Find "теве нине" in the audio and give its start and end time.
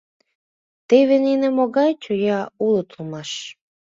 0.87-1.47